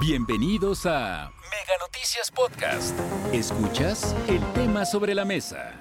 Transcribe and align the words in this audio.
Bienvenidos 0.00 0.86
a 0.86 1.32
Mega 1.50 1.74
Noticias 1.80 2.30
Podcast. 2.30 2.96
Escuchas 3.32 4.14
el 4.28 4.40
tema 4.52 4.84
sobre 4.86 5.12
la 5.12 5.24
mesa. 5.24 5.72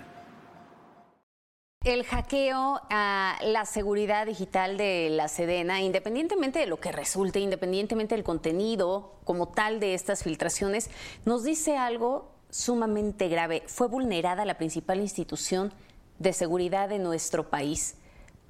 El 1.83 2.03
hackeo 2.03 2.81
a 2.89 3.37
la 3.43 3.65
seguridad 3.65 4.25
digital 4.25 4.75
de 4.77 5.09
la 5.11 5.27
Sedena, 5.27 5.81
independientemente 5.81 6.57
de 6.57 6.65
lo 6.65 6.79
que 6.79 6.91
resulte, 6.91 7.39
independientemente 7.39 8.15
del 8.15 8.23
contenido 8.23 9.19
como 9.23 9.49
tal 9.49 9.79
de 9.79 9.93
estas 9.93 10.23
filtraciones, 10.23 10.89
nos 11.25 11.43
dice 11.43 11.77
algo 11.77 12.31
sumamente 12.49 13.27
grave. 13.27 13.63
Fue 13.67 13.87
vulnerada 13.87 14.45
la 14.45 14.57
principal 14.57 14.99
institución 14.99 15.71
de 16.17 16.33
seguridad 16.33 16.89
de 16.89 16.97
nuestro 16.97 17.51
país. 17.51 17.97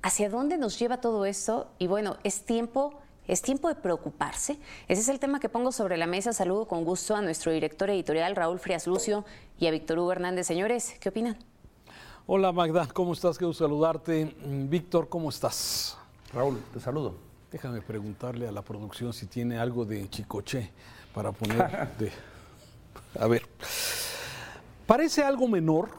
¿Hacia 0.02 0.30
dónde 0.30 0.58
nos 0.58 0.80
lleva 0.80 1.02
todo 1.02 1.26
esto? 1.26 1.70
Y 1.78 1.88
bueno, 1.88 2.16
es 2.24 2.46
tiempo 2.46 3.02
¿Es 3.28 3.42
tiempo 3.42 3.68
de 3.68 3.76
preocuparse? 3.76 4.58
Ese 4.88 5.02
es 5.02 5.10
el 5.10 5.20
tema 5.20 5.42
que 5.42 5.50
pongo 5.50 5.74
sobre 5.74 5.98
la 5.98 6.08
mesa. 6.08 6.32
Saludo 6.32 6.66
con 6.66 6.86
gusto 6.86 7.14
a 7.14 7.22
nuestro 7.22 7.52
director 7.52 7.90
editorial, 7.90 8.38
Raúl 8.38 8.58
Frias 8.58 8.88
Lucio, 8.88 9.26
y 9.60 9.68
a 9.68 9.72
Víctor 9.72 10.00
Hugo 10.00 10.14
Hernández. 10.14 10.48
Señores, 10.48 10.96
¿qué 11.02 11.10
opinan? 11.10 11.38
Hola 12.26 12.54
Magda, 12.54 12.88
¿cómo 12.88 13.12
estás? 13.12 13.38
Quiero 13.38 13.52
saludarte. 13.52 14.34
Mm, 14.46 14.70
Víctor, 14.70 15.10
¿cómo 15.10 15.28
estás? 15.28 15.98
Raúl, 16.34 16.62
te 16.74 16.80
saludo. 16.80 17.16
Déjame 17.52 17.82
preguntarle 17.82 18.48
a 18.48 18.52
la 18.54 18.62
producción 18.62 19.12
si 19.12 19.26
tiene 19.26 19.60
algo 19.60 19.84
de 19.84 20.10
chicoche 20.10 20.72
para 21.14 21.34
poner 21.34 21.90
de... 22.00 22.12
A 23.20 23.28
ver, 23.28 23.46
parece 24.86 25.24
algo 25.24 25.50
menor, 25.50 25.90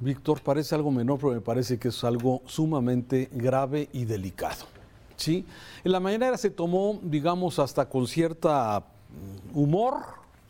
Víctor, 0.00 0.42
parece 0.42 0.74
algo 0.74 0.90
menor, 0.90 1.18
pero 1.18 1.32
me 1.32 1.40
parece 1.40 1.78
que 1.78 1.88
es 1.88 2.04
algo 2.04 2.42
sumamente 2.44 3.30
grave 3.32 3.88
y 3.92 4.04
delicado. 4.04 4.77
¿Sí? 5.18 5.44
En 5.84 5.92
la 5.92 6.00
mañana 6.00 6.36
se 6.38 6.48
tomó, 6.48 6.98
digamos, 7.02 7.58
hasta 7.58 7.88
con 7.88 8.06
cierta 8.06 8.80
mm, 8.80 9.58
humor, 9.58 9.96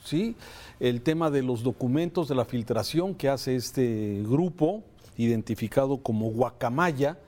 ¿sí? 0.04 0.36
El 0.78 1.02
tema 1.02 1.30
de 1.30 1.42
los 1.42 1.64
documentos 1.64 2.28
de 2.28 2.36
la 2.36 2.44
filtración 2.44 3.14
que 3.14 3.28
hace 3.28 3.56
este 3.56 4.22
grupo, 4.24 4.84
identificado 5.16 5.98
como 5.98 6.30
Guacamaya, 6.30 7.18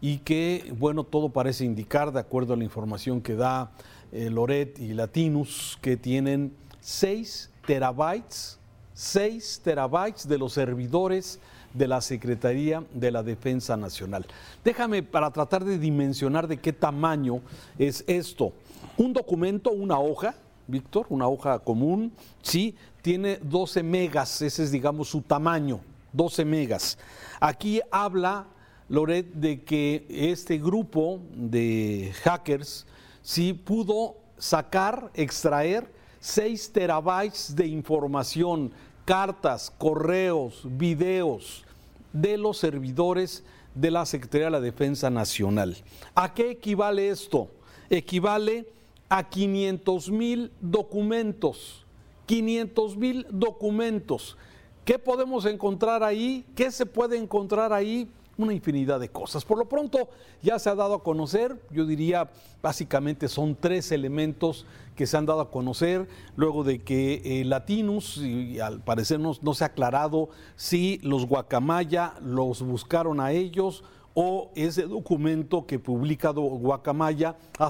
y 0.00 0.18
que, 0.18 0.72
bueno, 0.78 1.04
todo 1.04 1.28
parece 1.28 1.64
indicar, 1.64 2.12
de 2.12 2.20
acuerdo 2.20 2.54
a 2.54 2.56
la 2.56 2.64
información 2.64 3.20
que 3.20 3.34
da 3.34 3.70
eh, 4.12 4.30
Loret 4.30 4.78
y 4.78 4.94
Latinus, 4.94 5.78
que 5.80 5.96
tienen 5.96 6.52
6 6.80 7.50
terabytes, 7.66 8.58
6 8.94 9.60
terabytes 9.62 10.26
de 10.26 10.38
los 10.38 10.52
servidores 10.52 11.40
de 11.74 11.88
la 11.88 12.00
Secretaría 12.00 12.84
de 12.92 13.10
la 13.10 13.22
Defensa 13.22 13.76
Nacional. 13.76 14.26
Déjame 14.64 15.02
para 15.02 15.30
tratar 15.30 15.64
de 15.64 15.78
dimensionar 15.78 16.48
de 16.48 16.56
qué 16.56 16.72
tamaño 16.72 17.40
es 17.78 18.04
esto. 18.06 18.52
Un 18.96 19.12
documento, 19.12 19.70
una 19.70 19.98
hoja, 19.98 20.34
Víctor, 20.66 21.06
una 21.08 21.26
hoja 21.28 21.58
común, 21.60 22.12
sí, 22.42 22.76
tiene 23.02 23.38
12 23.42 23.82
megas, 23.82 24.42
ese 24.42 24.64
es 24.64 24.70
digamos 24.70 25.08
su 25.08 25.22
tamaño, 25.22 25.80
12 26.12 26.44
megas. 26.44 26.98
Aquí 27.40 27.80
habla 27.90 28.46
Loret 28.88 29.32
de 29.34 29.62
que 29.64 30.06
este 30.08 30.58
grupo 30.58 31.20
de 31.34 32.12
hackers 32.22 32.86
sí 33.22 33.52
pudo 33.52 34.16
sacar, 34.38 35.10
extraer 35.14 35.90
6 36.20 36.72
terabytes 36.72 37.54
de 37.54 37.66
información, 37.66 38.72
cartas, 39.08 39.72
correos, 39.78 40.64
videos 40.64 41.64
de 42.12 42.36
los 42.36 42.58
servidores 42.58 43.42
de 43.74 43.90
la 43.90 44.04
Secretaría 44.04 44.48
de 44.48 44.50
la 44.50 44.60
Defensa 44.60 45.08
Nacional. 45.08 45.78
¿A 46.14 46.34
qué 46.34 46.50
equivale 46.50 47.08
esto? 47.08 47.48
Equivale 47.88 48.68
a 49.08 49.26
500 49.26 50.10
mil 50.10 50.52
documentos. 50.60 51.86
500 52.26 52.98
mil 52.98 53.26
documentos. 53.30 54.36
¿Qué 54.84 54.98
podemos 54.98 55.46
encontrar 55.46 56.02
ahí? 56.02 56.44
¿Qué 56.54 56.70
se 56.70 56.84
puede 56.84 57.16
encontrar 57.16 57.72
ahí? 57.72 58.10
Una 58.38 58.54
infinidad 58.54 59.00
de 59.00 59.08
cosas. 59.08 59.44
Por 59.44 59.58
lo 59.58 59.68
pronto 59.68 60.08
ya 60.42 60.58
se 60.60 60.70
ha 60.70 60.76
dado 60.76 60.94
a 60.94 61.02
conocer, 61.02 61.60
yo 61.70 61.84
diría 61.84 62.30
básicamente 62.62 63.28
son 63.28 63.56
tres 63.56 63.90
elementos 63.90 64.64
que 64.94 65.06
se 65.08 65.16
han 65.16 65.26
dado 65.26 65.40
a 65.40 65.50
conocer 65.50 66.08
luego 66.36 66.62
de 66.62 66.78
que 66.78 67.20
eh, 67.24 67.44
Latinus, 67.44 68.18
y 68.18 68.60
al 68.60 68.80
parecer 68.80 69.18
no, 69.18 69.34
se 69.34 69.64
ha 69.64 69.66
aclarado 69.66 70.28
si 70.54 70.98
los 71.02 71.26
Guacamaya 71.26 72.14
los 72.22 72.62
buscaron 72.62 73.18
a 73.18 73.32
ellos 73.32 73.82
o 74.14 74.52
ese 74.54 74.82
documento 74.82 75.66
que 75.66 75.80
publica 75.80 76.30
Guacamaya 76.30 77.36
ha, 77.58 77.68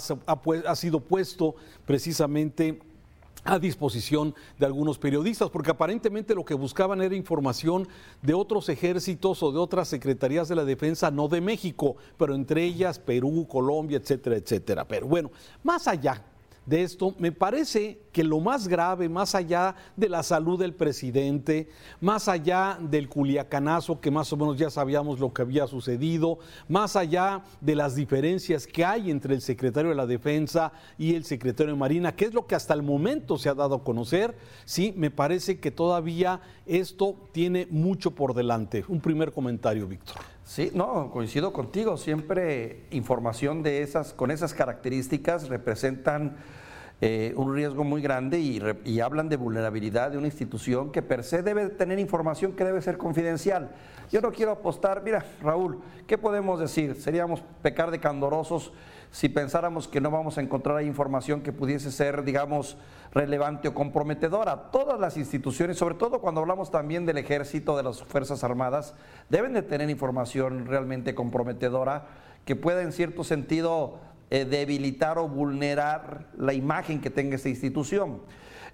ha 0.66 0.76
sido 0.76 1.00
puesto 1.00 1.54
precisamente 1.86 2.78
a 3.44 3.59
disposición 3.59 4.34
de 4.59 4.66
algunos 4.66 4.99
periodistas, 4.99 5.50
porque 5.50 5.71
aparentemente 5.71 6.34
lo 6.34 6.44
que 6.44 6.54
buscaban 6.54 7.00
era 7.00 7.15
información 7.15 7.88
de 8.22 8.34
otros 8.34 8.69
ejércitos 8.69 9.43
o 9.43 9.53
de 9.53 9.59
otras 9.59 9.88
secretarías 9.88 10.49
de 10.49 10.56
la 10.56 10.65
defensa, 10.65 11.10
no 11.10 11.28
de 11.28 11.41
México, 11.41 11.97
pero 12.16 12.34
entre 12.34 12.65
ellas 12.65 12.99
Perú, 12.99 13.47
Colombia, 13.49 13.99
etcétera, 13.99 14.37
etcétera. 14.37 14.87
Pero 14.87 15.06
bueno, 15.06 15.31
más 15.62 15.88
allá 15.88 16.22
de 16.66 16.82
esto, 16.82 17.15
me 17.19 17.32
parece 17.32 17.99
que 18.18 18.24
lo 18.24 18.40
más 18.40 18.66
grave, 18.66 19.08
más 19.08 19.36
allá 19.36 19.76
de 19.94 20.08
la 20.08 20.24
salud 20.24 20.58
del 20.58 20.74
presidente, 20.74 21.68
más 22.00 22.26
allá 22.26 22.76
del 22.80 23.08
culiacanazo, 23.08 24.00
que 24.00 24.10
más 24.10 24.32
o 24.32 24.36
menos 24.36 24.58
ya 24.58 24.70
sabíamos 24.70 25.20
lo 25.20 25.32
que 25.32 25.42
había 25.42 25.68
sucedido, 25.68 26.40
más 26.66 26.96
allá 26.96 27.42
de 27.60 27.76
las 27.76 27.94
diferencias 27.94 28.66
que 28.66 28.84
hay 28.84 29.12
entre 29.12 29.36
el 29.36 29.40
secretario 29.40 29.90
de 29.90 29.94
la 29.94 30.08
Defensa 30.08 30.72
y 30.98 31.14
el 31.14 31.24
secretario 31.24 31.74
de 31.74 31.78
Marina, 31.78 32.16
que 32.16 32.24
es 32.24 32.34
lo 32.34 32.48
que 32.48 32.56
hasta 32.56 32.74
el 32.74 32.82
momento 32.82 33.38
se 33.38 33.50
ha 33.50 33.54
dado 33.54 33.76
a 33.76 33.84
conocer, 33.84 34.36
sí, 34.64 34.92
me 34.96 35.12
parece 35.12 35.60
que 35.60 35.70
todavía 35.70 36.40
esto 36.66 37.14
tiene 37.30 37.68
mucho 37.70 38.16
por 38.16 38.34
delante. 38.34 38.84
Un 38.88 39.00
primer 39.00 39.30
comentario, 39.30 39.86
Víctor. 39.86 40.16
Sí, 40.42 40.72
no, 40.74 41.10
coincido 41.12 41.52
contigo. 41.52 41.96
Siempre 41.96 42.86
información 42.90 43.62
de 43.62 43.82
esas, 43.82 44.12
con 44.12 44.32
esas 44.32 44.54
características 44.54 45.48
representan 45.48 46.36
eh, 47.00 47.32
un 47.36 47.54
riesgo 47.54 47.84
muy 47.84 48.03
grande 48.03 48.41
y, 48.41 49.00
hablan 49.00 49.28
de 49.28 49.36
vulnerabilidad 49.36 50.10
de 50.10 50.19
una 50.19 50.26
institución 50.26 50.91
que 50.91 51.00
per 51.00 51.22
se 51.22 51.44
debe 51.44 51.69
tener 51.69 52.00
información 52.00 52.54
que 52.54 52.64
debe 52.64 52.82
ser 52.82 52.98
confidencial. 52.98 53.70
Yo 54.10 54.20
no 54.20 54.32
quiero 54.32 54.50
apostar, 54.50 55.03
mira, 55.04 55.25
Raúl, 55.41 55.78
¿qué 56.08 56.19
podemos 56.19 56.58
decir? 56.58 57.00
Seríamos 57.00 57.44
pecar 57.62 57.92
de 57.92 58.00
candorosos 58.00 58.72
si 59.12 59.28
pensáramos 59.28 59.87
que 59.87 60.00
no 60.00 60.10
vamos 60.10 60.38
a 60.38 60.41
encontrar 60.41 60.82
información 60.82 61.41
que 61.41 61.53
pudiese 61.53 61.92
ser, 61.92 62.25
digamos, 62.25 62.76
relevante 63.12 63.69
o 63.69 63.75
comprometedora. 63.75 64.70
Todas 64.72 64.98
las 64.98 65.16
instituciones, 65.16 65.78
sobre 65.78 65.94
todo 65.94 66.20
cuando 66.20 66.41
hablamos 66.41 66.72
también 66.72 67.06
del 67.06 67.19
ejército, 67.19 67.76
de 67.76 67.84
las 67.84 68.03
Fuerzas 68.03 68.42
Armadas, 68.42 68.94
deben 69.28 69.53
de 69.53 69.62
tener 69.62 69.88
información 69.88 70.66
realmente 70.66 71.14
comprometedora 71.14 72.06
que 72.44 72.56
pueda 72.56 72.82
en 72.82 72.92
cierto 72.92 73.25
sentido 73.25 73.98
eh, 74.30 74.44
debilitar 74.44 75.18
o 75.18 75.28
vulnerar 75.28 76.26
la 76.36 76.52
imagen 76.52 77.00
que 77.00 77.10
tenga 77.10 77.36
esta 77.36 77.48
institución. 77.48 78.20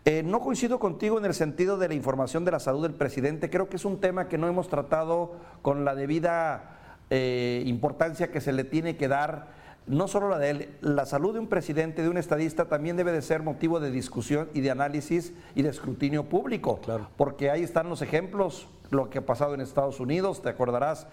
Eh, 0.06 0.22
no 0.22 0.40
coincido 0.40 0.78
contigo 0.78 1.16
en 1.16 1.24
el 1.24 1.32
sentido 1.32 1.78
de 1.78 1.88
la 1.88 1.94
información 1.94 2.44
de 2.44 2.50
la 2.50 2.58
salud 2.58 2.82
del 2.82 2.92
presidente. 2.92 3.48
Creo 3.48 3.70
que 3.70 3.76
es 3.76 3.86
un 3.86 4.00
tema 4.00 4.28
que 4.28 4.36
no 4.36 4.48
hemos 4.48 4.68
tratado 4.68 5.36
con 5.62 5.84
la 5.86 5.94
debida 5.94 6.78
eh, 7.08 7.62
importancia 7.66 8.30
que 8.30 8.42
se 8.42 8.52
le 8.52 8.64
tiene 8.64 8.96
que 8.96 9.08
dar. 9.08 9.64
No 9.86 10.08
solo 10.08 10.28
la 10.28 10.38
de 10.38 10.50
él, 10.50 10.68
la 10.80 11.06
salud 11.06 11.32
de 11.32 11.38
un 11.38 11.46
presidente, 11.46 12.02
de 12.02 12.10
un 12.10 12.18
estadista, 12.18 12.68
también 12.68 12.96
debe 12.96 13.12
de 13.12 13.22
ser 13.22 13.42
motivo 13.42 13.80
de 13.80 13.90
discusión 13.90 14.48
y 14.52 14.60
de 14.60 14.70
análisis 14.70 15.32
y 15.54 15.62
de 15.62 15.70
escrutinio 15.70 16.24
público. 16.24 16.80
Porque 17.16 17.50
ahí 17.50 17.62
están 17.62 17.88
los 17.88 18.02
ejemplos, 18.02 18.66
lo 18.90 19.08
que 19.08 19.18
ha 19.18 19.26
pasado 19.26 19.54
en 19.54 19.60
Estados 19.60 20.00
Unidos, 20.00 20.42
te 20.42 20.50
acordarás 20.50 21.06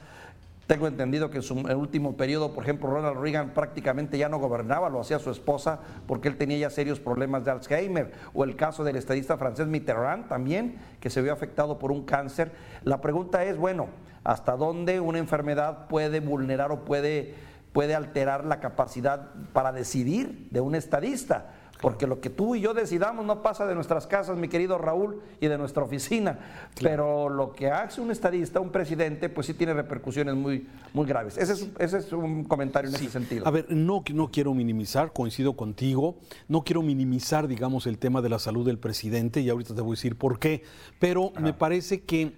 tengo 0.72 0.88
entendido 0.88 1.30
que 1.30 1.40
en 1.40 1.44
su 1.44 1.54
último 1.54 2.16
periodo, 2.16 2.54
por 2.54 2.64
ejemplo, 2.64 2.90
Ronald 2.90 3.20
Reagan 3.20 3.50
prácticamente 3.50 4.18
ya 4.18 4.30
no 4.30 4.40
gobernaba, 4.40 4.90
lo 4.90 5.02
hacía 5.02 5.20
su 5.20 5.30
esposa 5.30 5.80
porque 6.08 6.29
él 6.29 6.38
tenía 6.38 6.58
ya 6.59 6.70
serios 6.70 6.97
problemas 6.97 7.44
de 7.44 7.52
Alzheimer. 7.52 8.14
O 8.34 8.46
el 8.46 8.56
caso 8.56 8.85
del 8.85 8.96
estadista 8.96 9.35
francés 9.35 9.68
Mitterrand 9.68 10.29
también, 10.29 10.79
que 11.02 11.09
se 11.09 11.22
vio 11.22 11.34
afectado 11.34 11.78
por 11.78 11.91
un 11.91 12.06
cáncer. 12.06 12.53
La 12.85 13.02
pregunta 13.02 13.44
es, 13.44 13.58
bueno, 13.58 13.88
¿hasta 14.23 14.56
dónde 14.56 15.02
una 15.02 15.20
enfermedad 15.20 15.88
puede 15.90 16.22
vulnerar 16.22 16.72
o 16.72 16.85
puede, 16.85 17.35
puede 17.73 17.94
alterar 17.94 18.46
la 18.46 18.62
capacidad 18.62 19.34
para 19.52 19.73
decidir 19.73 20.47
de 20.52 20.62
un 20.62 20.76
estadista? 20.76 21.52
Porque 21.82 22.06
lo 22.08 22.22
que 22.22 22.30
tú 22.30 22.56
y 22.56 22.62
yo 22.62 22.74
decidamos 22.74 23.26
no 23.26 23.42
pasa 23.42 23.66
de 23.66 23.74
nuestras 23.76 24.08
casas, 24.08 24.38
mi 24.38 24.48
querido 24.48 24.78
Raúl, 24.78 25.22
y 25.40 25.48
de 25.48 25.58
nuestra 25.58 25.84
oficina. 25.84 26.40
Pero 26.80 27.28
lo 27.28 27.54
que 27.54 27.72
hace 27.72 28.02
un 28.02 28.12
estadista, 28.12 28.60
un 28.60 28.70
presidente, 28.70 29.30
pues 29.30 29.48
sí 29.48 29.54
tiene 29.54 29.74
repercusiones 29.74 30.36
muy, 30.36 30.68
muy 30.94 31.06
graves. 31.08 31.38
Ese 31.38 31.54
es, 31.54 31.70
ese 31.80 31.98
es 31.98 32.14
un 32.14 32.44
comentario 32.44 32.90
en 32.90 32.96
ese 32.96 33.10
sentido. 33.10 33.48
A 33.48 33.52
ver, 33.52 33.66
no, 33.70 34.04
no 34.14 34.32
quiero 34.32 34.54
minimizar, 34.54 35.12
coincido 35.12 35.54
contigo, 35.54 36.16
no 36.48 36.64
quiero 36.64 36.82
minimizar, 36.82 37.48
digamos, 37.48 37.88
el 37.88 37.98
tema 37.98 38.22
de 38.22 38.30
la 38.30 38.40
salud 38.40 38.66
del 38.66 38.78
presidente, 38.78 39.42
y 39.42 39.50
ahorita 39.50 39.74
te 39.74 39.82
voy 39.82 39.92
a 39.92 39.96
decir 39.98 40.16
por 40.18 40.40
qué, 40.40 40.64
pero 41.00 41.32
me 41.40 41.54
parece 41.54 42.02
que 42.02 42.34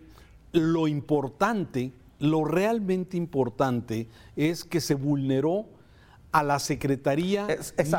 lo 0.54 0.88
importante, 0.88 1.92
lo 2.20 2.46
realmente 2.46 3.18
importante 3.18 4.08
es 4.36 4.64
que 4.64 4.80
se 4.80 4.96
vulneró 4.96 5.66
a 6.34 6.44
la 6.44 6.60
secretaría 6.60 7.48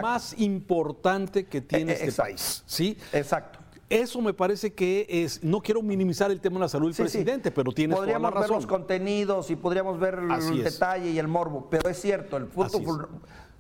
más 0.03 0.35
importante 0.39 1.47
que 1.47 1.63
tiene 1.63 1.93
e, 1.93 2.07
este 2.07 2.13
país. 2.13 2.63
¿sí? 2.67 2.99
Exacto. 3.13 3.61
Eso 3.89 4.21
me 4.21 4.35
parece 4.35 4.73
que 4.73 5.07
es, 5.09 5.45
no 5.45 5.61
quiero 5.61 5.81
minimizar 5.81 6.31
el 6.31 6.41
tema 6.41 6.57
de 6.57 6.61
la 6.63 6.69
salud 6.69 6.89
del 6.89 6.97
presidente, 6.97 7.53
pero 7.53 7.71
tiene 7.71 7.95
Podríamos 7.95 8.31
toda 8.31 8.41
la 8.41 8.41
razón. 8.41 8.57
ver 8.57 8.63
los 8.63 8.67
contenidos 8.67 9.51
y 9.51 9.57
podríamos 9.57 10.01
ver 10.01 10.19
el 10.19 10.65
detalle 10.65 11.11
y 11.11 11.19
el 11.19 11.29
morbo, 11.29 11.69
pero 11.71 11.89
es 11.89 12.01
cierto, 12.01 12.37
el 12.37 12.47
punto 12.47 12.81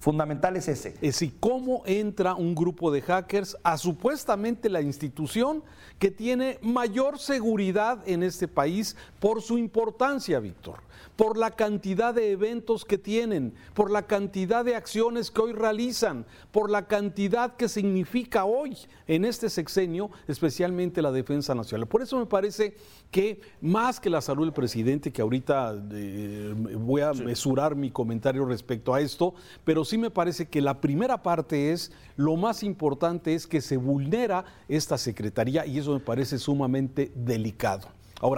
fundamental 0.04 0.54
es 0.54 0.68
ese. 0.68 0.90
Es 0.96 1.00
decir, 1.00 1.32
cómo 1.40 1.82
entra 1.86 2.34
un 2.34 2.54
grupo 2.54 2.90
de 2.90 3.00
hackers 3.00 3.56
a 3.62 3.78
supuestamente 3.78 4.68
la 4.68 4.82
institución 4.82 5.62
que 5.98 6.10
tiene 6.10 6.58
mayor 6.60 7.18
seguridad 7.18 8.06
en 8.06 8.22
este 8.22 8.46
país 8.46 8.96
por 9.18 9.40
su 9.40 9.56
importancia, 9.56 10.40
Víctor 10.40 10.82
por 11.16 11.36
la 11.36 11.52
cantidad 11.52 12.12
de 12.12 12.32
eventos 12.32 12.84
que 12.84 12.98
tienen, 12.98 13.54
por 13.72 13.90
la 13.90 14.06
cantidad 14.06 14.64
de 14.64 14.74
acciones 14.74 15.30
que 15.30 15.42
hoy 15.42 15.52
realizan, 15.52 16.26
por 16.50 16.70
la 16.70 16.86
cantidad 16.86 17.56
que 17.56 17.68
significa 17.68 18.44
hoy 18.44 18.76
en 19.06 19.24
este 19.24 19.48
sexenio, 19.48 20.10
especialmente 20.26 21.02
la 21.02 21.12
defensa 21.12 21.54
nacional. 21.54 21.86
Por 21.86 22.02
eso 22.02 22.18
me 22.18 22.26
parece 22.26 22.76
que 23.10 23.40
más 23.60 24.00
que 24.00 24.10
la 24.10 24.20
salud 24.20 24.44
del 24.44 24.52
presidente, 24.52 25.12
que 25.12 25.22
ahorita 25.22 25.80
eh, 25.92 26.52
voy 26.78 27.02
a 27.02 27.12
mesurar 27.12 27.76
mi 27.76 27.90
comentario 27.90 28.44
respecto 28.44 28.92
a 28.92 29.00
esto, 29.00 29.34
pero 29.64 29.84
sí 29.84 29.93
me 29.98 30.10
parece 30.10 30.46
que 30.46 30.60
la 30.60 30.80
primera 30.80 31.22
parte 31.22 31.72
es, 31.72 31.92
lo 32.16 32.36
más 32.36 32.62
importante 32.62 33.34
es 33.34 33.46
que 33.46 33.60
se 33.60 33.76
vulnera 33.76 34.44
esta 34.68 34.98
secretaría 34.98 35.66
y 35.66 35.78
eso 35.78 35.92
me 35.92 36.00
parece 36.00 36.38
sumamente 36.38 37.12
delicado 37.14 37.88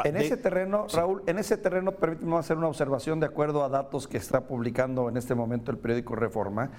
en 0.05 0.17
ese 0.17 0.37
terreno, 0.37 0.87
Raúl, 0.93 1.23
en 1.27 1.39
ese 1.39 1.57
terreno, 1.57 1.93
permíteme 1.93 2.37
hacer 2.37 2.57
una 2.57 2.69
observación 2.69 3.21
de 3.21 3.27
acuerdo 3.27 3.65
a 3.65 3.69
datos 3.69 4.09
que 4.09 4.17
está 4.17 4.43
publicando 4.43 5.09
en 5.09 5.17
este 5.17 5.35
momento 5.35 5.71
el 5.71 5.79
periódico 5.79 6.17
Reforma. 6.17 6.71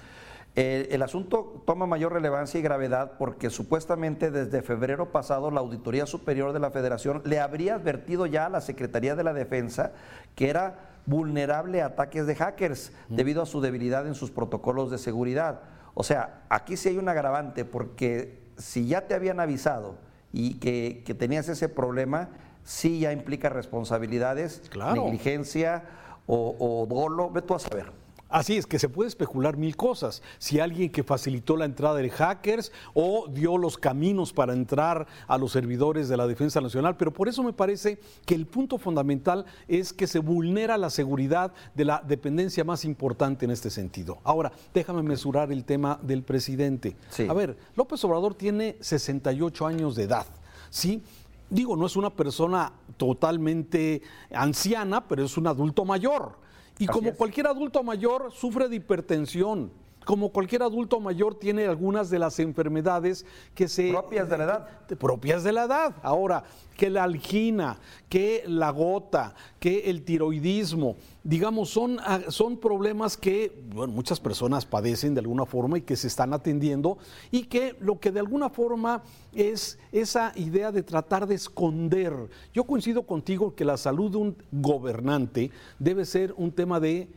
El 0.60 1.02
asunto 1.02 1.62
toma 1.66 1.86
mayor 1.86 2.12
relevancia 2.12 2.58
y 2.58 2.62
gravedad 2.62 3.12
porque 3.16 3.48
supuestamente 3.48 4.30
desde 4.30 4.62
febrero 4.62 5.12
pasado 5.12 5.50
la 5.50 5.60
Auditoría 5.60 6.04
Superior 6.04 6.52
de 6.52 6.58
la 6.58 6.70
Federación 6.72 7.22
le 7.24 7.38
habría 7.38 7.76
advertido 7.76 8.26
ya 8.26 8.46
a 8.46 8.48
la 8.48 8.60
Secretaría 8.60 9.14
de 9.14 9.22
la 9.22 9.32
Defensa 9.32 9.92
que 10.34 10.50
era 10.50 10.98
vulnerable 11.06 11.80
a 11.80 11.86
ataques 11.86 12.26
de 12.26 12.34
hackers 12.34 12.92
debido 13.08 13.42
a 13.42 13.46
su 13.46 13.60
debilidad 13.60 14.06
en 14.06 14.14
sus 14.14 14.30
protocolos 14.30 14.90
de 14.90 14.98
seguridad. 14.98 15.60
O 15.94 16.02
sea, 16.02 16.42
aquí 16.48 16.76
sí 16.76 16.88
hay 16.88 16.98
un 16.98 17.08
agravante 17.08 17.64
porque 17.64 18.42
si 18.56 18.86
ya 18.86 19.06
te 19.06 19.14
habían 19.14 19.40
avisado 19.40 19.96
y 20.32 20.58
que, 20.58 21.02
que 21.06 21.14
tenías 21.14 21.48
ese 21.48 21.68
problema, 21.68 22.30
sí 22.64 23.00
ya 23.00 23.12
implica 23.12 23.48
responsabilidades, 23.48 24.62
negligencia 24.74 25.84
o, 26.26 26.56
o, 26.58 26.86
dolo, 26.86 27.30
ve 27.30 27.42
tú 27.42 27.54
a 27.54 27.58
saber. 27.58 27.97
Así 28.28 28.56
es 28.56 28.66
que 28.66 28.78
se 28.78 28.88
puede 28.88 29.08
especular 29.08 29.56
mil 29.56 29.76
cosas. 29.76 30.22
Si 30.38 30.60
alguien 30.60 30.90
que 30.90 31.02
facilitó 31.02 31.56
la 31.56 31.64
entrada 31.64 31.96
de 31.96 32.10
hackers 32.10 32.72
o 32.94 33.26
dio 33.28 33.56
los 33.56 33.78
caminos 33.78 34.32
para 34.32 34.52
entrar 34.52 35.06
a 35.26 35.38
los 35.38 35.52
servidores 35.52 36.08
de 36.08 36.16
la 36.16 36.26
Defensa 36.26 36.60
Nacional, 36.60 36.96
pero 36.96 37.12
por 37.12 37.28
eso 37.28 37.42
me 37.42 37.52
parece 37.52 37.98
que 38.26 38.34
el 38.34 38.46
punto 38.46 38.78
fundamental 38.78 39.46
es 39.66 39.92
que 39.92 40.06
se 40.06 40.18
vulnera 40.18 40.76
la 40.76 40.90
seguridad 40.90 41.52
de 41.74 41.84
la 41.84 42.02
dependencia 42.06 42.64
más 42.64 42.84
importante 42.84 43.44
en 43.44 43.50
este 43.50 43.70
sentido. 43.70 44.18
Ahora, 44.24 44.52
déjame 44.74 45.02
mesurar 45.02 45.50
el 45.52 45.64
tema 45.64 45.98
del 46.02 46.22
presidente. 46.22 46.96
A 47.28 47.32
ver, 47.32 47.56
López 47.76 48.04
Obrador 48.04 48.34
tiene 48.34 48.76
68 48.80 49.66
años 49.66 49.96
de 49.96 50.04
edad. 50.04 50.26
¿sí? 50.70 51.02
digo, 51.50 51.76
no 51.76 51.86
es 51.86 51.96
una 51.96 52.10
persona 52.10 52.72
totalmente 52.96 54.02
anciana, 54.32 55.06
pero 55.06 55.24
es 55.24 55.36
un 55.36 55.46
adulto 55.46 55.84
mayor. 55.84 56.47
Y 56.78 56.86
como 56.86 57.14
cualquier 57.14 57.46
adulto 57.48 57.82
mayor, 57.82 58.32
sufre 58.32 58.68
de 58.68 58.76
hipertensión. 58.76 59.72
Como 60.08 60.30
cualquier 60.30 60.62
adulto 60.62 61.00
mayor 61.00 61.34
tiene 61.34 61.66
algunas 61.66 62.08
de 62.08 62.18
las 62.18 62.38
enfermedades 62.38 63.26
que 63.54 63.68
se... 63.68 63.90
Propias 63.90 64.30
de 64.30 64.38
la 64.38 64.44
edad. 64.44 64.68
Propias 64.98 65.44
de 65.44 65.52
la 65.52 65.64
edad. 65.64 65.96
Ahora, 66.02 66.44
que 66.78 66.88
la 66.88 67.04
algina, 67.04 67.78
que 68.08 68.42
la 68.46 68.70
gota, 68.70 69.34
que 69.60 69.90
el 69.90 70.04
tiroidismo, 70.04 70.96
digamos, 71.22 71.68
son, 71.68 71.98
ah, 72.00 72.20
son 72.28 72.56
problemas 72.56 73.18
que 73.18 73.52
muchas 73.74 74.18
personas 74.18 74.64
padecen 74.64 75.12
de 75.12 75.20
alguna 75.20 75.44
forma 75.44 75.76
y 75.76 75.82
que 75.82 75.94
se 75.94 76.06
están 76.06 76.32
atendiendo 76.32 76.96
y 77.30 77.42
que 77.42 77.76
lo 77.78 78.00
que 78.00 78.10
de 78.10 78.20
alguna 78.20 78.48
forma 78.48 79.02
es 79.34 79.78
esa 79.92 80.32
idea 80.36 80.72
de 80.72 80.82
tratar 80.82 81.26
de 81.26 81.34
esconder. 81.34 82.14
Yo 82.54 82.64
coincido 82.64 83.02
contigo 83.02 83.54
que 83.54 83.66
la 83.66 83.76
salud 83.76 84.10
de 84.10 84.16
un 84.16 84.36
gobernante 84.52 85.50
debe 85.78 86.06
ser 86.06 86.32
un 86.38 86.50
tema 86.50 86.80
de 86.80 87.10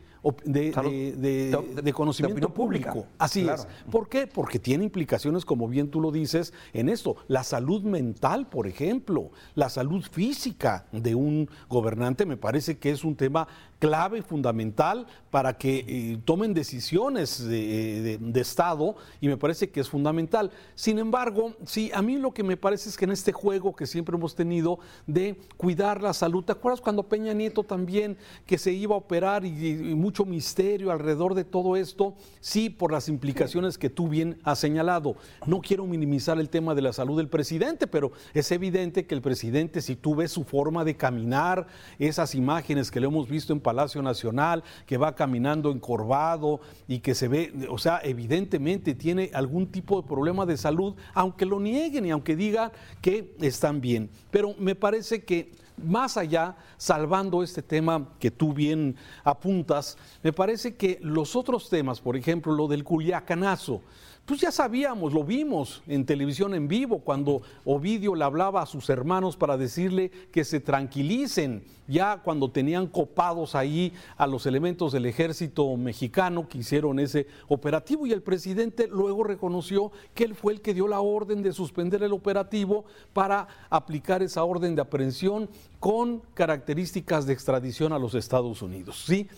de, 0.44 1.92
conocimiento 1.94 2.52
público. 2.52 3.06
Así 3.18 3.48
es. 3.48 3.66
¿Por 3.90 4.08
qué? 4.08 4.26
Porque 4.26 4.58
tiene 4.58 4.84
implicaciones, 4.84 5.44
como 5.44 5.68
bien 5.68 5.90
tú 5.90 6.00
lo 6.00 6.10
dices, 6.10 6.52
en 6.72 6.88
esto. 6.88 7.16
La 7.28 7.44
salud 7.44 7.82
mental, 7.82 8.48
por 8.48 8.66
ejemplo, 8.66 9.30
la 9.54 9.68
salud 9.68 10.04
física 10.10 10.86
de 10.92 11.14
un 11.14 11.48
gobernante 11.68 12.26
me 12.26 12.36
parece 12.36 12.78
que 12.78 12.90
es 12.90 13.04
un 13.04 13.16
tema 13.16 13.48
clave 13.82 14.18
y 14.18 14.22
fundamental 14.22 15.08
para 15.28 15.58
que 15.58 15.84
eh, 15.88 16.18
tomen 16.24 16.54
decisiones 16.54 17.44
de, 17.44 18.20
Estado 18.34 18.94
y 19.20 19.26
me 19.26 19.36
parece 19.36 19.70
que 19.70 19.80
es 19.80 19.88
fundamental. 19.88 20.52
Sin 20.76 21.00
embargo, 21.00 21.54
sí, 21.64 21.90
a 21.92 22.00
mí 22.00 22.16
lo 22.16 22.32
que 22.32 22.44
me 22.44 22.56
parece 22.56 22.88
es 22.88 22.96
que 22.96 23.06
en 23.06 23.10
este 23.10 23.32
juego 23.32 23.74
que 23.74 23.86
siempre 23.86 24.16
hemos 24.16 24.36
tenido 24.36 24.78
de 25.06 25.36
cuidar 25.56 26.00
la 26.00 26.12
salud, 26.12 26.44
¿te 26.44 26.52
acuerdas 26.52 26.80
cuando 26.80 27.02
Peña 27.02 27.32
Nieto 27.32 27.64
también 27.64 28.16
que 28.46 28.56
se 28.56 28.72
iba 28.72 28.94
a 28.94 28.98
operar 28.98 29.44
y, 29.44 29.94
mucho 30.12 30.26
misterio 30.26 30.92
alrededor 30.92 31.34
de 31.34 31.42
todo 31.42 31.74
esto? 31.74 32.14
Sí, 32.40 32.68
por 32.68 32.92
las 32.92 33.08
implicaciones 33.08 33.78
que 33.78 33.88
tú 33.88 34.08
bien 34.08 34.38
has 34.44 34.58
señalado. 34.58 35.16
No 35.46 35.62
quiero 35.62 35.86
minimizar 35.86 36.38
el 36.38 36.50
tema 36.50 36.74
de 36.74 36.82
la 36.82 36.92
salud 36.92 37.16
del 37.16 37.30
presidente, 37.30 37.86
pero 37.86 38.12
es 38.34 38.52
evidente 38.52 39.06
que 39.06 39.14
el 39.14 39.22
presidente, 39.22 39.80
si 39.80 39.96
tú 39.96 40.14
ves 40.14 40.30
su 40.30 40.44
forma 40.44 40.84
de 40.84 40.98
caminar, 40.98 41.66
esas 41.98 42.34
imágenes 42.34 42.90
que 42.90 43.00
le 43.00 43.06
hemos 43.06 43.26
visto 43.26 43.54
en 43.54 43.60
Palacio 43.60 44.02
Nacional, 44.02 44.62
que 44.84 44.98
va 44.98 45.14
caminando 45.14 45.70
encorvado 45.70 46.60
y 46.86 46.98
que 46.98 47.14
se 47.14 47.28
ve, 47.28 47.50
o 47.70 47.78
sea, 47.78 47.98
evidentemente 48.04 48.94
tiene 48.94 49.30
algún 49.32 49.68
tipo 49.68 50.02
de 50.02 50.06
problema 50.06 50.44
de 50.44 50.58
salud, 50.58 50.94
aunque 51.14 51.46
lo 51.46 51.58
nieguen 51.58 52.04
y 52.04 52.10
aunque 52.10 52.36
digan 52.36 52.70
que 53.00 53.34
están 53.40 53.80
bien. 53.80 54.10
Pero 54.30 54.54
me 54.58 54.74
parece 54.74 55.24
que 55.24 55.52
más 55.82 56.16
allá, 56.16 56.56
salvando 56.76 57.42
este 57.42 57.62
tema 57.62 58.08
que 58.18 58.30
tú 58.30 58.52
bien 58.52 58.96
apuntas, 59.24 59.96
me 60.22 60.32
parece 60.32 60.76
que 60.76 60.98
los 61.02 61.36
otros 61.36 61.68
temas, 61.68 62.00
por 62.00 62.16
ejemplo, 62.16 62.52
lo 62.52 62.68
del 62.68 62.84
culiacanazo, 62.84 63.82
pues 64.24 64.40
ya 64.40 64.52
sabíamos, 64.52 65.12
lo 65.12 65.24
vimos 65.24 65.82
en 65.88 66.06
televisión 66.06 66.54
en 66.54 66.68
vivo 66.68 67.00
cuando 67.00 67.42
Ovidio 67.64 68.14
le 68.14 68.22
hablaba 68.22 68.62
a 68.62 68.66
sus 68.66 68.88
hermanos 68.88 69.36
para 69.36 69.56
decirle 69.56 70.12
que 70.30 70.44
se 70.44 70.60
tranquilicen, 70.60 71.64
ya 71.88 72.22
cuando 72.22 72.48
tenían 72.48 72.86
copados 72.86 73.56
ahí 73.56 73.92
a 74.16 74.28
los 74.28 74.46
elementos 74.46 74.92
del 74.92 75.06
ejército 75.06 75.76
mexicano 75.76 76.48
que 76.48 76.58
hicieron 76.58 77.00
ese 77.00 77.26
operativo 77.48 78.06
y 78.06 78.12
el 78.12 78.22
presidente 78.22 78.86
luego 78.86 79.24
reconoció 79.24 79.90
que 80.14 80.22
él 80.22 80.36
fue 80.36 80.52
el 80.52 80.60
que 80.60 80.72
dio 80.72 80.86
la 80.86 81.00
orden 81.00 81.42
de 81.42 81.52
suspender 81.52 82.02
el 82.04 82.12
operativo 82.12 82.84
para 83.12 83.48
aplicar 83.70 84.22
esa 84.22 84.44
orden 84.44 84.76
de 84.76 84.82
aprehensión 84.82 85.48
con 85.80 86.22
características 86.34 87.26
de 87.26 87.32
extradición 87.32 87.92
a 87.92 87.98
los 87.98 88.14
Estados 88.14 88.62
Unidos. 88.62 89.02
¿sí? 89.04 89.28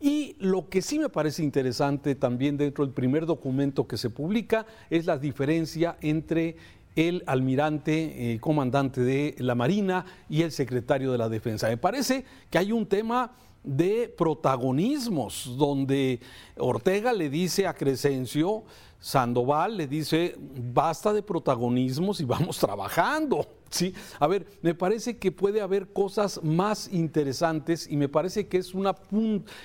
Y 0.00 0.36
lo 0.38 0.68
que 0.68 0.80
sí 0.80 0.98
me 0.98 1.08
parece 1.08 1.42
interesante 1.42 2.14
también 2.14 2.56
dentro 2.56 2.84
del 2.84 2.94
primer 2.94 3.26
documento 3.26 3.86
que 3.88 3.96
se 3.96 4.10
publica 4.10 4.64
es 4.90 5.06
la 5.06 5.18
diferencia 5.18 5.96
entre 6.00 6.56
el 6.94 7.22
almirante 7.26 8.32
eh, 8.34 8.40
comandante 8.40 9.00
de 9.00 9.34
la 9.38 9.54
Marina 9.54 10.04
y 10.28 10.42
el 10.42 10.52
secretario 10.52 11.12
de 11.12 11.18
la 11.18 11.28
Defensa. 11.28 11.68
Me 11.68 11.76
parece 11.76 12.24
que 12.50 12.58
hay 12.58 12.72
un 12.72 12.86
tema 12.86 13.32
de 13.64 14.12
protagonismos 14.16 15.54
donde 15.58 16.20
Ortega 16.56 17.12
le 17.12 17.28
dice 17.28 17.66
a 17.66 17.74
Crescencio, 17.74 18.64
Sandoval 19.00 19.76
le 19.76 19.86
dice, 19.86 20.36
basta 20.38 21.12
de 21.12 21.22
protagonismos 21.22 22.20
y 22.20 22.24
vamos 22.24 22.58
trabajando. 22.58 23.46
¿Sí? 23.70 23.94
A 24.18 24.26
ver, 24.26 24.46
me 24.62 24.74
parece 24.74 25.18
que 25.18 25.32
puede 25.32 25.60
haber 25.60 25.88
cosas 25.88 26.42
más 26.42 26.88
interesantes 26.92 27.86
y 27.90 27.96
me 27.96 28.08
parece 28.08 28.46
que 28.48 28.58
es 28.58 28.74
una 28.74 28.94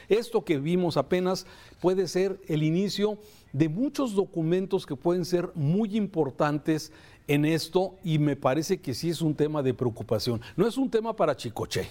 esto 0.10 0.44
que 0.44 0.58
vimos 0.58 0.98
apenas 0.98 1.46
puede 1.80 2.08
ser 2.08 2.40
el 2.48 2.64
inicio 2.64 3.18
de 3.52 3.70
muchos 3.70 4.16
documentos 4.16 4.86
que 4.86 4.96
pueden 4.96 5.26
ser 5.26 5.50
muy 5.56 5.96
importantes 5.96 6.92
en 7.28 7.46
esto 7.46 7.96
y 8.04 8.20
me 8.20 8.36
parece 8.36 8.80
que 8.80 8.94
sí 8.94 9.10
es 9.10 9.22
un 9.22 9.36
tema 9.36 9.62
de 9.64 9.74
preocupación. 9.74 10.42
No 10.56 10.68
es 10.68 10.78
un 10.78 10.90
tema 10.90 11.16
para 11.16 11.36
Chicoche. 11.36 11.90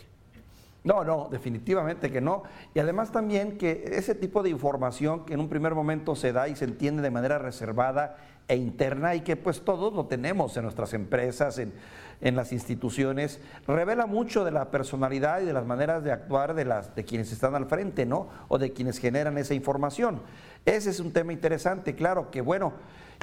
No, 0.84 1.04
no, 1.04 1.28
definitivamente 1.30 2.10
que 2.10 2.20
no. 2.20 2.42
Y 2.74 2.80
además 2.80 3.12
también 3.12 3.56
que 3.56 3.84
ese 3.92 4.16
tipo 4.16 4.42
de 4.42 4.50
información 4.50 5.24
que 5.24 5.34
en 5.34 5.40
un 5.40 5.48
primer 5.48 5.74
momento 5.74 6.16
se 6.16 6.32
da 6.32 6.48
y 6.48 6.56
se 6.56 6.64
entiende 6.64 7.02
de 7.02 7.10
manera 7.10 7.38
reservada 7.38 8.16
e 8.52 8.56
interna 8.56 9.14
y 9.14 9.22
que 9.22 9.36
pues 9.36 9.62
todos 9.62 9.94
lo 9.94 10.04
tenemos 10.04 10.54
en 10.58 10.64
nuestras 10.64 10.92
empresas, 10.92 11.56
en, 11.56 11.72
en 12.20 12.36
las 12.36 12.52
instituciones, 12.52 13.40
revela 13.66 14.04
mucho 14.04 14.44
de 14.44 14.50
la 14.50 14.70
personalidad 14.70 15.40
y 15.40 15.46
de 15.46 15.54
las 15.54 15.64
maneras 15.64 16.04
de 16.04 16.12
actuar 16.12 16.52
de, 16.52 16.66
las, 16.66 16.94
de 16.94 17.02
quienes 17.02 17.32
están 17.32 17.54
al 17.54 17.64
frente, 17.64 18.04
¿no? 18.04 18.28
O 18.48 18.58
de 18.58 18.74
quienes 18.74 18.98
generan 18.98 19.38
esa 19.38 19.54
información. 19.54 20.20
Ese 20.66 20.90
es 20.90 21.00
un 21.00 21.12
tema 21.12 21.32
interesante, 21.32 21.94
claro, 21.94 22.30
que 22.30 22.42
bueno, 22.42 22.74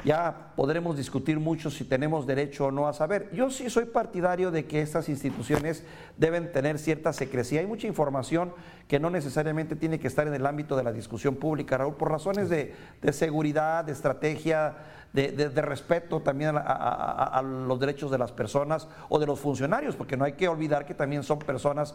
ya 0.04 0.52
podremos 0.56 0.96
discutir 0.96 1.38
mucho 1.38 1.70
si 1.70 1.84
tenemos 1.84 2.26
derecho 2.26 2.66
o 2.66 2.70
no 2.70 2.88
a 2.88 2.92
saber. 2.92 3.30
Yo 3.32 3.50
sí 3.50 3.68
soy 3.68 3.84
partidario 3.84 4.50
de 4.50 4.64
que 4.64 4.80
estas 4.80 5.08
instituciones 5.08 5.84
deben 6.16 6.52
tener 6.52 6.78
cierta 6.78 7.12
secrecía. 7.12 7.60
Hay 7.60 7.66
mucha 7.66 7.86
información 7.86 8.52
que 8.88 8.98
no 8.98 9.10
necesariamente 9.10 9.76
tiene 9.76 10.00
que 10.00 10.08
estar 10.08 10.26
en 10.26 10.34
el 10.34 10.46
ámbito 10.46 10.76
de 10.76 10.84
la 10.84 10.92
discusión 10.92 11.36
pública, 11.36 11.78
Raúl, 11.78 11.94
por 11.94 12.10
razones 12.10 12.48
de, 12.48 12.74
seguridad, 13.12 13.84
de 13.84 13.92
estrategia, 13.92 14.76
de, 15.12 15.48
respeto 15.62 16.20
también 16.20 16.56
a 16.56 17.42
los 17.42 17.80
derechos 17.80 18.10
de 18.10 18.18
las 18.18 18.32
personas 18.32 18.88
o 19.08 19.18
de 19.18 19.26
los 19.26 19.40
funcionarios, 19.40 19.96
porque 19.96 20.16
no 20.16 20.24
hay 20.24 20.32
que 20.32 20.48
olvidar 20.48 20.86
que 20.86 20.94
también 20.94 21.22
son 21.22 21.38
personas 21.38 21.94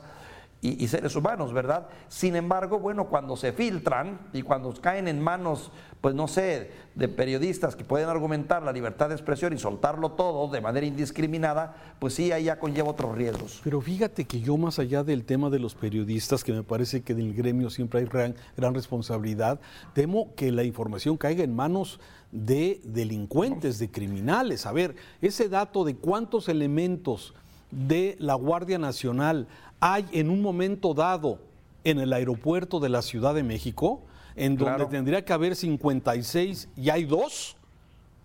y, 0.65 0.87
seres 0.87 1.15
humanos, 1.15 1.53
¿verdad? 1.53 1.87
Sin 2.07 2.35
embargo, 2.35 2.79
bueno, 2.79 3.05
cuando 3.05 3.37
se 3.37 3.53
filtran 3.53 4.19
y 4.33 4.41
cuando 4.41 4.73
caen 4.81 5.07
en 5.07 5.21
manos, 5.21 5.71
pues 6.01 6.15
no 6.15 6.27
sé, 6.27 6.71
de 6.95 7.07
periodistas 7.07 7.75
que 7.75 7.83
pueden 7.83 8.09
argumentar 8.09 8.63
la 8.63 8.71
libertad 8.71 9.09
de 9.09 9.15
expresión 9.15 9.53
y 9.53 9.57
soltarlo 9.57 10.11
todo 10.11 10.51
de 10.51 10.61
manera 10.61 10.85
indiscriminada, 10.85 11.75
pues 11.99 12.15
sí, 12.15 12.31
ahí 12.31 12.45
ya 12.45 12.59
conlleva 12.59 12.89
otros 12.89 13.15
riesgos. 13.15 13.61
Pero 13.63 13.81
fíjate 13.81 14.25
que 14.25 14.41
yo 14.41 14.57
más 14.57 14.79
allá 14.79 15.03
del 15.03 15.23
tema 15.25 15.49
de 15.49 15.59
los 15.59 15.75
periodistas, 15.75 16.43
que 16.43 16.53
me 16.53 16.63
parece 16.63 17.01
que 17.01 17.13
del 17.13 17.33
gremio 17.33 17.69
siempre 17.69 17.99
hay 17.99 18.05
gran, 18.05 18.35
gran 18.57 18.73
responsabilidad, 18.73 19.59
temo 19.93 20.33
que 20.35 20.51
la 20.51 20.63
información 20.63 21.17
caiga 21.17 21.43
en 21.43 21.55
manos 21.55 21.99
de 22.31 22.81
delincuentes, 22.83 23.79
de 23.79 23.89
criminales. 23.89 24.65
A 24.65 24.71
ver, 24.71 24.95
ese 25.21 25.47
dato 25.47 25.83
de 25.83 25.95
cuántos 25.95 26.49
elementos 26.49 27.33
de 27.71 28.15
la 28.19 28.35
Guardia 28.35 28.77
Nacional 28.77 29.47
hay 29.87 30.07
en 30.13 30.31
un 30.31 30.41
momento 30.41 30.95
dado 30.95 31.37
en 31.83 31.99
el 31.99 32.11
aeropuerto 32.11 32.79
de 32.79 32.89
la 32.89 33.03
Ciudad 33.03 33.35
de 33.35 33.43
México, 33.43 34.01
en 34.35 34.57
donde 34.57 34.87
tendría 34.87 35.23
que 35.23 35.31
haber 35.31 35.55
56 35.55 36.69
y 36.75 36.89
hay 36.89 37.05
dos. 37.05 37.55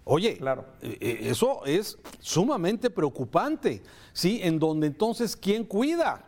Oye, 0.05 0.39
claro. 0.39 0.65
Eh, 0.81 0.97
eh, 0.99 1.19
eso 1.25 1.63
es 1.67 1.99
sumamente 2.19 2.89
preocupante, 2.89 3.83
¿sí? 4.15 4.41
En 4.43 4.59
donde 4.59 4.87
entonces, 4.87 5.37
¿quién 5.37 5.65
cuida? 5.65 6.25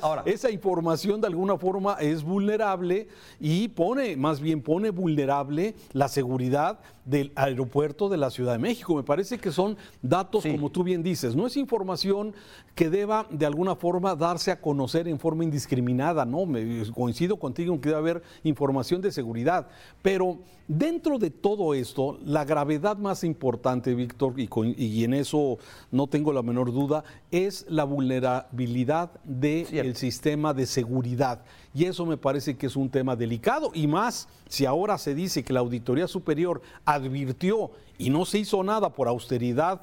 Ahora, 0.00 0.24
esa 0.26 0.50
información 0.50 1.20
de 1.20 1.28
alguna 1.28 1.56
forma 1.56 1.94
es 2.00 2.24
vulnerable 2.24 3.06
y 3.38 3.68
pone, 3.68 4.16
más 4.16 4.40
bien 4.40 4.62
pone 4.62 4.90
vulnerable 4.90 5.76
la 5.92 6.08
seguridad 6.08 6.80
del 7.08 7.32
aeropuerto 7.36 8.08
de 8.08 8.18
la 8.18 8.30
Ciudad 8.30 8.52
de 8.52 8.58
México. 8.58 8.94
Me 8.94 9.02
parece 9.02 9.38
que 9.38 9.50
son 9.50 9.76
datos, 10.02 10.44
como 10.44 10.70
tú 10.70 10.84
bien 10.84 11.02
dices, 11.02 11.34
no 11.34 11.46
es 11.46 11.56
información 11.56 12.34
que 12.74 12.90
deba 12.90 13.26
de 13.30 13.46
alguna 13.46 13.74
forma 13.74 14.14
darse 14.14 14.50
a 14.50 14.60
conocer 14.60 15.08
en 15.08 15.18
forma 15.18 15.42
indiscriminada, 15.42 16.26
¿no? 16.26 16.44
Me, 16.44 16.84
coincido 16.92 17.38
contigo 17.38 17.74
en 17.74 17.80
que 17.80 17.88
debe 17.88 17.98
haber 17.98 18.22
información 18.44 19.00
de 19.00 19.10
seguridad, 19.10 19.68
pero 20.02 20.38
dentro 20.68 21.18
de 21.18 21.30
todo 21.30 21.72
esto, 21.72 22.18
la 22.24 22.44
gravedad 22.44 22.98
más 22.98 23.24
importante, 23.24 23.94
Víctor, 23.94 24.34
y, 24.36 25.04
en 25.04 25.14
eso 25.14 25.58
no 25.90 26.08
tengo 26.08 26.32
la 26.32 26.42
menor 26.42 26.72
duda, 26.72 27.04
es 27.30 27.64
la 27.70 27.84
vulnerabilidad 27.84 29.12
del 29.24 29.96
sistema 29.96 30.52
de 30.52 30.66
seguridad. 30.66 31.42
Y 31.74 31.84
eso 31.84 32.06
me 32.06 32.16
parece 32.16 32.56
que 32.56 32.66
es 32.66 32.76
un 32.76 32.88
tema 32.88 33.14
delicado. 33.14 33.70
Y 33.74 33.86
más 33.86 34.28
si 34.48 34.66
ahora 34.66 34.98
se 34.98 35.14
dice 35.14 35.44
que 35.44 35.52
la 35.52 35.60
Auditoría 35.60 36.08
Superior 36.08 36.60
advirtió 36.84 37.70
y 37.98 38.10
no 38.10 38.24
se 38.24 38.38
hizo 38.38 38.62
nada 38.62 38.90
por 38.90 39.08
austeridad 39.08 39.82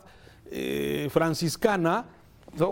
eh, 0.51 1.07
franciscana, 1.11 2.05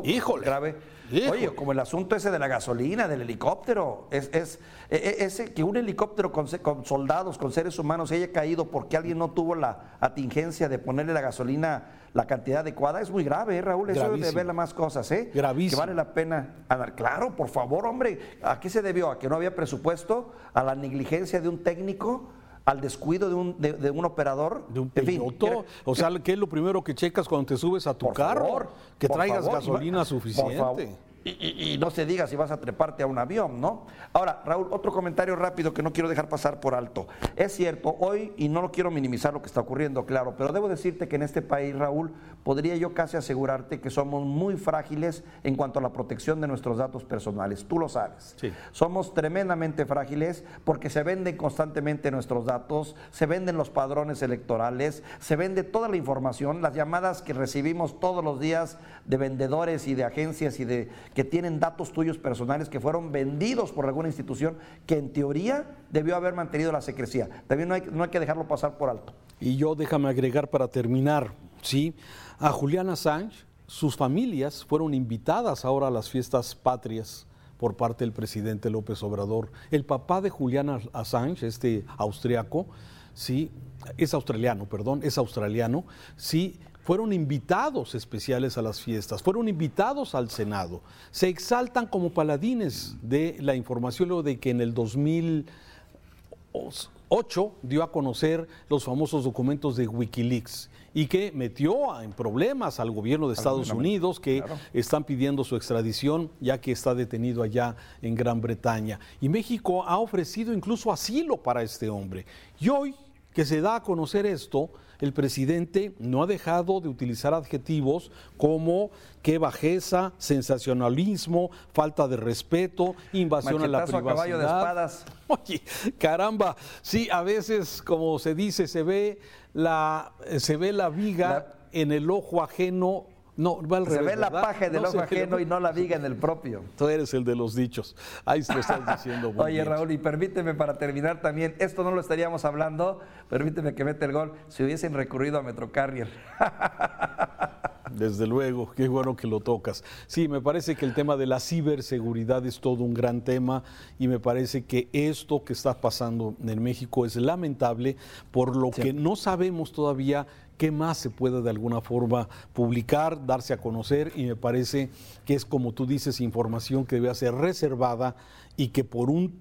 híjole. 0.03 0.46
Grave. 0.46 0.92
Oye, 1.12 1.53
como 1.53 1.72
el 1.72 1.79
asunto 1.79 2.15
ese 2.15 2.31
de 2.31 2.39
la 2.39 2.48
gasolina, 2.48 3.07
del 3.07 3.22
helicóptero, 3.22 4.07
es, 4.12 4.29
es, 4.33 4.60
e, 4.89 4.95
e, 4.95 5.25
ese 5.25 5.53
que 5.53 5.63
un 5.63 5.77
helicóptero 5.77 6.31
con, 6.31 6.48
con, 6.62 6.86
soldados, 6.86 7.38
con 7.38 7.51
seres 7.51 7.77
humanos 7.77 8.12
haya 8.12 8.31
caído 8.31 8.72
porque 8.72 8.98
alguien 8.98 9.17
no 9.17 9.31
tuvo 9.31 9.55
la 9.55 9.98
atingencia 10.00 10.69
de 10.69 10.79
ponerle 10.79 11.13
la 11.13 11.22
gasolina 11.22 12.00
la 12.13 12.27
cantidad 12.27 12.60
adecuada, 12.60 13.01
es 13.01 13.10
muy 13.10 13.24
grave, 13.24 13.57
¿eh, 13.57 13.62
Raúl. 13.62 13.89
Eso 13.89 14.12
debe 14.12 14.31
ver 14.31 14.53
más 14.53 14.74
cosas, 14.74 15.12
¿eh? 15.12 15.31
Gravísimo. 15.33 15.81
Que 15.81 15.88
vale 15.88 15.95
la 15.95 16.13
pena 16.13 16.65
andar. 16.69 16.95
Claro, 16.95 17.36
por 17.36 17.50
favor, 17.50 17.88
hombre, 17.88 18.38
¿a 18.43 18.60
qué 18.60 18.69
se 18.69 18.81
debió? 18.81 19.10
¿A 19.10 19.17
que 19.17 19.27
no 19.27 19.36
había 19.36 19.55
presupuesto? 19.55 20.31
¿A 20.53 20.63
la 20.63 20.75
negligencia 20.75 21.41
de 21.41 21.50
un 21.50 21.63
técnico? 21.63 22.29
Al 22.65 22.82
descuido 22.82 23.29
de 23.29 23.36
un, 23.36 23.55
de, 23.60 23.91
un 23.91 24.05
operador. 24.05 24.65
De 24.70 24.79
un 24.79 24.89
piloto. 24.89 25.65
o 25.84 25.96
sea, 25.96 26.10
¿qué 26.24 26.34
es 26.34 26.38
lo 26.38 26.48
primero 26.48 26.84
que 26.84 26.96
checas 26.96 27.27
cuando 27.27 27.48
te 27.48 27.58
subes 27.58 27.88
a 27.88 27.93
tu 27.93 28.12
carro? 28.13 28.67
que 28.98 29.10
traigas 29.10 29.48
gasolina 29.48 30.05
suficiente. 30.05 30.96
Y, 31.25 31.77
no 31.80 31.89
se 31.89 32.06
diga 32.06 32.27
si 32.27 32.36
vas 32.36 32.51
a 32.51 32.60
treparte 32.60 33.03
a 33.03 33.08
un 33.08 33.18
avión, 33.18 33.62
¿no? 33.62 33.86
Ahora, 34.12 34.42
Raúl, 34.46 34.68
otro 34.72 34.92
comentario 34.92 35.36
rápido 35.36 35.74
que 35.74 35.82
no 35.82 35.94
quiero 35.94 36.10
dejar 36.10 36.27
pasar 36.27 36.60
por 36.60 36.75
alto. 36.75 37.08
Es 37.36 37.53
cierto, 37.53 37.96
hoy, 38.00 38.34
y 38.36 38.50
no 38.50 38.62
lo 38.62 38.72
quiero 38.72 38.92
minimizar 38.92 39.34
lo 39.34 39.42
que 39.42 39.48
está 39.48 39.62
ocurriendo, 39.62 40.06
claro, 40.06 40.36
pero 40.38 40.51
debo 40.51 40.68
decirte 40.68 41.08
que 41.08 41.15
en 41.15 41.24
este 41.24 41.42
país, 41.42 41.75
Raúl, 41.75 42.13
podría 42.44 42.75
yo 42.75 42.94
casi 42.94 43.15
asegurarte 43.15 43.80
que 43.80 43.89
somos 43.89 44.25
muy 44.25 44.58
frágiles 44.58 45.24
en 45.44 45.56
cuanto 45.56 45.80
a 45.80 45.82
la 45.82 45.94
protección 45.94 46.42
de 46.42 46.48
nuestros 46.48 46.77
datos 46.77 47.06
personales. 47.06 47.65
Tú 47.65 47.80
lo 47.80 47.88
sabes. 47.88 48.36
Sí. 48.38 48.51
Somos 48.72 49.13
tremendamente 49.13 49.86
frágiles 49.86 50.44
porque 50.65 50.89
se 50.89 51.03
venden 51.03 51.38
constantemente 51.38 52.12
nuestros 52.12 52.46
datos, 52.46 52.96
se 53.12 53.25
venden 53.25 53.58
los 53.58 53.70
padrones 53.70 54.22
electorales, 54.22 55.03
se 55.20 55.36
vende 55.38 55.63
toda 55.63 55.88
la 55.88 55.96
información, 55.96 56.62
las 56.62 56.75
llamadas 56.75 57.22
que 57.22 57.34
recibimos 57.34 58.00
todos 58.00 58.24
los 58.24 58.42
días 58.42 58.77
de 59.06 59.18
vendedores 59.18 59.88
y 59.88 59.96
de 59.96 60.03
agencias 60.03 60.60
y 60.60 60.65
de 60.65 60.89
que 61.13 61.24
tienen 61.24 61.60
datos 61.60 61.91
tuyos 61.91 62.17
personales 62.17 62.70
que 62.70 62.79
fueron 62.79 63.12
vendidos 63.12 63.72
por 63.72 63.86
alguna 63.86 64.08
institución 64.08 64.58
que 64.86 64.98
en 64.98 65.12
teoría 65.13 65.75
debió 65.91 66.15
haber 66.15 66.34
mantenido 66.34 66.72
la 66.72 66.82
secrecía. 66.82 67.29
También 67.48 67.70
no 67.70 67.75
hay, 67.75 67.84
no 67.91 68.03
hay 68.03 68.10
que 68.10 68.20
dejarlo 68.20 68.48
pasar 68.48 68.77
por 68.77 68.89
alto. 68.89 69.13
Y 69.39 69.58
yo 69.58 69.75
déjame 69.75 70.10
agregar 70.10 70.50
para 70.50 70.67
terminar, 70.67 71.34
¿sí? 71.62 71.96
A 72.39 72.51
Julián 72.51 72.89
Assange, 72.89 73.46
sus 73.67 73.96
familias 73.96 74.65
fueron 74.65 74.93
invitadas 74.93 75.65
ahora 75.65 75.88
a 75.88 75.91
las 75.91 76.10
fiestas 76.10 76.55
patrias 76.55 77.25
por 77.58 77.75
parte 77.75 78.03
del 78.03 78.12
presidente 78.12 78.70
López 78.70 79.01
Obrador. 79.03 79.51
El 79.72 79.86
papá 79.86 80.22
de 80.22 80.29
Julián 80.29 80.82
Assange, 80.91 81.48
este 81.48 81.86
austriaco, 81.98 82.67
sí, 83.13 83.51
es 83.98 84.13
australiano, 84.13 84.65
perdón, 84.65 85.01
es 85.03 85.17
australiano, 85.17 85.86
sí, 86.15 86.60
fueron 86.84 87.13
invitados 87.13 87.96
especiales 87.96 88.58
a 88.58 88.62
las 88.62 88.82
fiestas, 88.82 89.24
fueron 89.24 89.48
invitados 89.48 90.13
al 90.16 90.30
Senado, 90.30 90.82
se 91.12 91.30
exaltan 91.30 91.88
como 91.88 92.10
paladines 92.12 92.98
de 93.02 93.38
la 93.40 93.56
información 93.56 94.10
luego 94.10 94.24
de 94.24 94.38
que 94.40 94.50
en 94.50 94.60
el 94.62 94.74
2008 94.74 97.52
dio 97.63 97.84
a 97.84 97.92
conocer 97.92 98.48
los 98.70 98.84
famosos 98.84 99.24
documentos 99.24 99.78
de 99.78 99.88
Wikileaks 99.88 100.70
y 100.94 101.08
que 101.08 101.32
metió 101.32 102.00
en 102.02 102.12
problemas 102.12 102.80
al 102.80 102.92
gobierno 102.92 103.28
de 103.28 103.34
Estados 103.34 103.72
Unidos 103.72 104.20
que 104.20 104.44
están 104.74 105.04
pidiendo 105.04 105.44
su 105.44 105.56
extradición 105.56 106.30
ya 106.40 106.62
que 106.62 106.72
está 106.72 106.94
detenido 106.94 107.42
allá 107.42 107.75
en 108.02 108.13
Gran 108.13 108.42
Bretaña. 108.42 109.00
Y 109.20 109.30
México 109.30 109.84
ha 109.84 109.98
ofrecido 109.98 110.54
incluso 110.54 110.92
asilo 110.92 111.38
para 111.38 111.63
este 111.63 111.90
hombre. 111.90 112.28
Y 112.60 112.70
hoy 112.70 112.94
que 113.34 113.46
se 113.46 113.62
da 113.62 113.78
a 113.78 113.84
conocer 113.84 114.28
esto, 114.28 114.70
el 115.03 115.12
presidente 115.12 115.93
no 116.00 116.24
ha 116.24 116.27
dejado 116.27 116.79
de 116.79 116.88
utilizar 116.88 117.33
adjetivos 117.33 118.10
como 118.38 118.89
qué 119.22 119.38
bajeza, 119.38 120.13
sensacionalismo, 120.17 121.51
falta 121.74 122.07
de 122.07 122.15
respeto, 122.15 122.95
invasión 123.12 123.62
a 123.63 123.67
la 123.67 123.83
privacidad. 123.83 124.15
caballo 124.15 124.38
de 124.38 124.45
espadas. 124.45 125.05
Oye, 125.27 125.62
caramba, 125.98 126.55
sí, 126.81 127.10
a 127.12 127.22
veces, 127.22 127.81
como 127.81 128.17
se 128.17 128.33
dice, 128.33 128.65
se 128.65 128.81
ve 128.83 129.19
la, 129.53 130.13
se 130.38 130.55
ve 130.55 130.72
la 130.72 130.88
viga 130.88 131.53
en 131.74 131.91
el 131.91 132.10
ojo 132.10 132.41
ajeno 132.41 133.07
no, 133.36 133.62
va 133.68 133.84
Se 133.86 134.02
ve 134.02 134.16
la 134.16 134.30
paja 134.30 134.70
del 134.70 134.86
ojo 134.86 135.00
ajeno 135.00 135.40
y 135.40 135.46
no 135.46 135.60
la 135.60 135.72
viga 135.72 135.96
en 135.96 136.06
el 136.06 136.16
propio. 136.16 136.63
Tú 136.78 136.88
eres 136.88 137.13
el 137.13 137.24
de 137.24 137.36
los 137.36 137.56
dichos. 137.56 137.96
Ahí 138.25 138.42
te 138.42 138.60
estás 138.60 138.86
diciendo. 138.86 139.34
Oye, 139.36 139.63
Raúl, 139.63 139.92
y 139.92 139.98
permíteme 139.98 140.54
para 140.54 140.78
terminar 140.78 141.22
también, 141.22 141.56
esto 141.60 141.84
no 141.84 141.92
lo 141.92 142.02
estaríamos 142.02 142.46
hablando, 142.46 143.02
permíteme 143.30 143.74
que 143.74 143.84
mete 143.84 144.06
el 144.06 144.12
gol, 144.12 144.34
si 144.50 144.63
hubiesen 144.63 144.94
recurrido 144.94 145.40
a 145.40 145.42
Metrocarrier. 145.42 146.10
Desde 147.93 148.25
luego, 148.25 148.71
qué 148.75 148.88
bueno 148.88 149.15
que 149.15 149.27
lo 149.27 149.39
tocas. 149.39 149.83
Sí, 150.07 150.27
me 150.27 150.41
parece 150.41 150.75
que 150.75 150.85
el 150.85 150.93
tema 150.93 151.15
de 151.15 151.27
la 151.27 151.39
ciberseguridad 151.39 152.45
es 152.45 152.59
todo 152.59 152.83
un 152.83 152.93
gran 152.93 153.21
tema 153.21 153.63
y 154.00 154.07
me 154.07 154.19
parece 154.19 154.65
que 154.65 154.89
esto 154.93 155.43
que 155.43 155.53
está 155.53 155.79
pasando 155.79 156.35
en 156.43 156.62
México 156.62 157.05
es 157.05 157.15
lamentable 157.15 157.95
por 158.31 158.55
lo 158.55 158.71
que 158.71 158.93
no 158.93 159.15
sabemos 159.15 159.71
todavía 159.71 160.25
qué 160.57 160.71
más 160.71 160.97
se 160.97 161.09
puede 161.09 161.41
de 161.41 161.50
alguna 161.50 161.81
forma 161.81 162.29
publicar, 162.53 163.25
darse 163.25 163.53
a 163.53 163.57
conocer 163.57 164.12
y 164.15 164.25
me 164.25 164.35
parece 164.35 164.89
que 165.25 165.35
es 165.35 165.45
como 165.45 165.71
tú 165.73 165.85
dices, 165.85 166.19
información 166.19 166.85
que 166.85 166.95
debe 166.95 167.13
ser 167.15 167.35
reservada 167.35 168.15
y 168.57 168.69
que 168.69 168.83
por 168.83 169.09
un, 169.09 169.39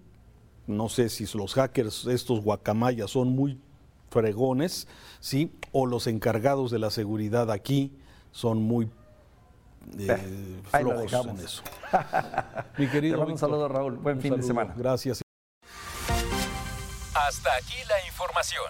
no 0.66 0.88
sé 0.88 1.08
si 1.08 1.26
los 1.36 1.54
hackers, 1.54 2.06
estos 2.06 2.42
guacamayas 2.42 3.10
son 3.10 3.30
muy 3.30 3.58
fregones, 4.10 4.88
¿sí? 5.20 5.50
O 5.72 5.86
los 5.86 6.06
encargados 6.06 6.70
de 6.70 6.78
la 6.78 6.90
seguridad 6.90 7.50
aquí 7.50 7.92
son 8.32 8.62
muy 8.62 8.90
eh, 9.98 10.60
flojos 10.70 11.26
en 11.26 11.38
eso. 11.38 11.62
Mi 12.78 12.88
querido. 12.88 13.24
un 13.24 13.38
saludo, 13.38 13.68
Raúl. 13.68 13.96
Buen 13.96 14.20
fin 14.20 14.36
de 14.36 14.42
semana. 14.42 14.74
Gracias. 14.76 15.22
Hasta 17.14 17.54
aquí 17.56 17.76
la 17.88 18.06
información. 18.06 18.64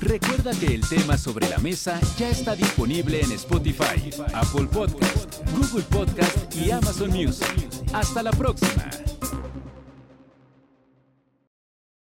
Recuerda 0.00 0.52
que 0.58 0.74
el 0.74 0.88
tema 0.88 1.18
sobre 1.18 1.48
la 1.48 1.58
mesa 1.58 2.00
ya 2.16 2.30
está 2.30 2.56
disponible 2.56 3.20
en 3.20 3.32
Spotify, 3.32 4.10
Apple 4.32 4.66
Podcast, 4.72 5.42
Google 5.52 5.84
Podcast 5.84 6.54
y 6.56 6.70
Amazon 6.70 7.10
Music. 7.10 7.68
Hasta 7.92 8.22
la 8.22 8.30
próxima. 8.30 8.90